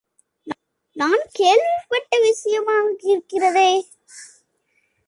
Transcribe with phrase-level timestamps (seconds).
[0.95, 3.71] நான் கேள்விப்பட்ட விஷயமிருக்கிறதே.